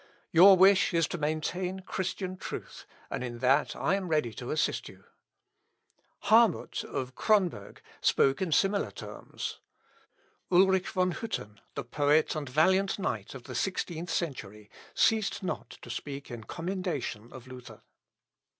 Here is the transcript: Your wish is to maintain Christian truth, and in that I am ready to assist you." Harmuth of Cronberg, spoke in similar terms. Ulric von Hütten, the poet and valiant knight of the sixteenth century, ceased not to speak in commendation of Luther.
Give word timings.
Your 0.31 0.57
wish 0.57 0.95
is 0.95 1.07
to 1.09 1.19
maintain 1.19 1.81
Christian 1.81 2.35
truth, 2.35 2.87
and 3.11 3.23
in 3.23 3.37
that 3.37 3.75
I 3.75 3.93
am 3.93 4.07
ready 4.07 4.33
to 4.33 4.49
assist 4.49 4.89
you." 4.89 5.03
Harmuth 6.23 6.83
of 6.85 7.13
Cronberg, 7.13 7.83
spoke 8.01 8.41
in 8.41 8.51
similar 8.51 8.89
terms. 8.89 9.59
Ulric 10.51 10.87
von 10.87 11.13
Hütten, 11.13 11.59
the 11.75 11.83
poet 11.83 12.33
and 12.35 12.49
valiant 12.49 12.97
knight 12.97 13.35
of 13.35 13.43
the 13.43 13.53
sixteenth 13.53 14.09
century, 14.09 14.71
ceased 14.95 15.43
not 15.43 15.69
to 15.83 15.91
speak 15.91 16.31
in 16.31 16.45
commendation 16.45 17.31
of 17.31 17.45
Luther. 17.45 17.83